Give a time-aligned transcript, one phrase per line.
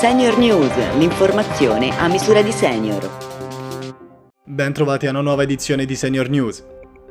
[0.00, 3.06] Senior News, l'informazione a misura di senior.
[4.42, 6.64] Ben trovati a una nuova edizione di Senior News.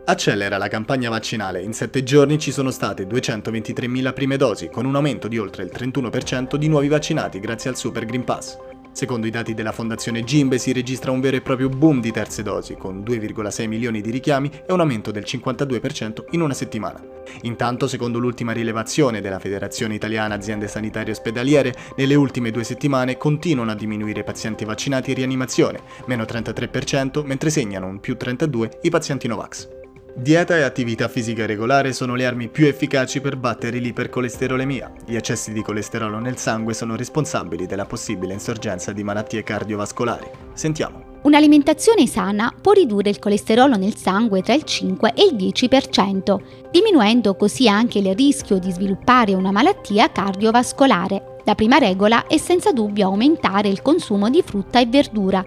[0.05, 1.61] Accelera la campagna vaccinale.
[1.61, 5.71] In 7 giorni ci sono state 223.000 prime dosi, con un aumento di oltre il
[5.71, 8.57] 31% di nuovi vaccinati grazie al Super Green Pass.
[8.91, 12.43] Secondo i dati della Fondazione Gimbe si registra un vero e proprio boom di terze
[12.43, 17.01] dosi, con 2,6 milioni di richiami e un aumento del 52% in una settimana.
[17.43, 23.71] Intanto, secondo l'ultima rilevazione della Federazione Italiana Aziende Sanitarie Ospedaliere, nelle ultime due settimane continuano
[23.71, 28.89] a diminuire i pazienti vaccinati in rianimazione, meno 33%, mentre segnano un più 32% i
[28.89, 29.78] pazienti Novax.
[30.21, 34.91] Dieta e attività fisica regolare sono le armi più efficaci per battere l'ipercolesterolemia.
[35.05, 40.29] Gli eccessi di colesterolo nel sangue sono responsabili della possibile insorgenza di malattie cardiovascolari.
[40.51, 41.19] Sentiamo.
[41.21, 46.37] Un'alimentazione sana può ridurre il colesterolo nel sangue tra il 5 e il 10%,
[46.69, 51.28] diminuendo così anche il rischio di sviluppare una malattia cardiovascolare.
[51.45, 55.43] La prima regola è senza dubbio aumentare il consumo di frutta e verdura.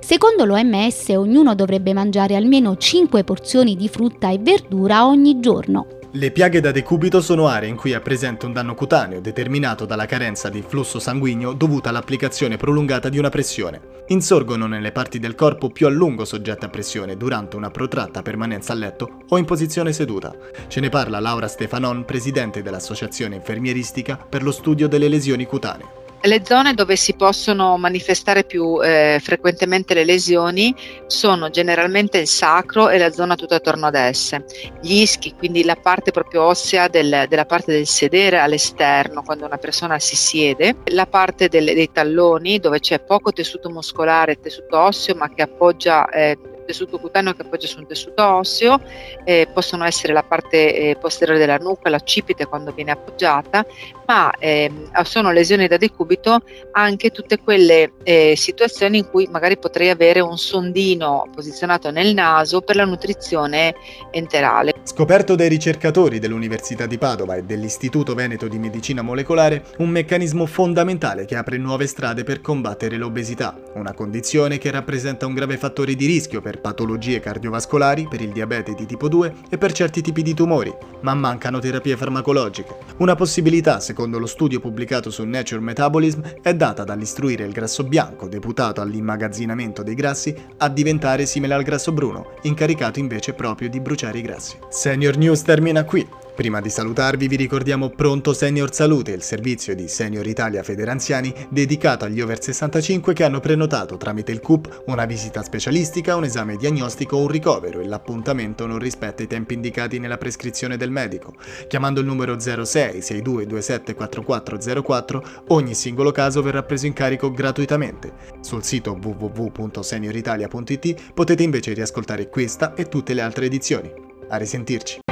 [0.00, 5.86] Secondo l'OMS ognuno dovrebbe mangiare almeno 5 porzioni di frutta e verdura ogni giorno.
[6.16, 10.06] Le piaghe da decubito sono aree in cui è presente un danno cutaneo determinato dalla
[10.06, 14.04] carenza di flusso sanguigno dovuta all'applicazione prolungata di una pressione.
[14.06, 18.72] Insorgono nelle parti del corpo più a lungo soggette a pressione durante una protratta permanenza
[18.72, 20.34] a letto o in posizione seduta.
[20.68, 26.05] Ce ne parla Laura Stefanon, presidente dell'Associazione Infermieristica per lo studio delle lesioni cutanee.
[26.26, 30.74] Le zone dove si possono manifestare più eh, frequentemente le lesioni
[31.06, 34.44] sono generalmente il sacro e la zona tutta attorno ad esse.
[34.82, 39.58] Gli ischi, quindi la parte proprio ossea del, della parte del sedere all'esterno, quando una
[39.58, 44.78] persona si siede, la parte del, dei talloni dove c'è poco tessuto muscolare e tessuto
[44.78, 46.36] osseo ma che appoggia eh,
[46.66, 48.80] tessuto cutaneo che appoggia su un tessuto osseo,
[49.24, 53.64] eh, possono essere la parte eh, posteriore della nuca, l'accipite quando viene appoggiata,
[54.06, 59.88] ma ehm, sono lesioni da decubito anche tutte quelle eh, situazioni in cui magari potrei
[59.90, 63.74] avere un sondino posizionato nel naso per la nutrizione
[64.10, 64.74] enterale.
[64.82, 71.24] Scoperto dai ricercatori dell'Università di Padova e dell'Istituto Veneto di Medicina Molecolare, un meccanismo fondamentale
[71.24, 76.06] che apre nuove strade per combattere l'obesità, una condizione che rappresenta un grave fattore di
[76.06, 80.34] rischio per patologie cardiovascolari, per il diabete di tipo 2 e per certi tipi di
[80.34, 82.76] tumori, ma mancano terapie farmacologiche.
[82.98, 88.28] Una possibilità, secondo lo studio pubblicato su Nature Metabolism, è data dall'istruire il grasso bianco,
[88.28, 94.18] deputato all'immagazzinamento dei grassi, a diventare simile al grasso bruno, incaricato invece proprio di bruciare
[94.18, 94.56] i grassi.
[94.68, 96.24] Senior News termina qui.
[96.36, 102.04] Prima di salutarvi vi ricordiamo Pronto Senior Salute, il servizio di Senior Italia Federanziani dedicato
[102.04, 107.16] agli over 65 che hanno prenotato tramite il CUP una visita specialistica, un esame diagnostico
[107.16, 111.32] o un ricovero e l'appuntamento non rispetta i tempi indicati nella prescrizione del medico.
[111.68, 118.12] Chiamando il numero 06 6227 4404 ogni singolo caso verrà preso in carico gratuitamente.
[118.42, 123.90] Sul sito www.senioritalia.it potete invece riascoltare questa e tutte le altre edizioni.
[124.28, 125.05] A risentirci!